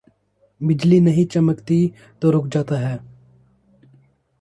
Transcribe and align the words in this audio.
بجلی 0.61 0.99
نہیں 0.99 1.31
چمکتی 1.31 1.87
تو 2.19 2.31
رک 2.31 2.53
جاتا 2.53 2.79
ہے۔ 2.79 2.97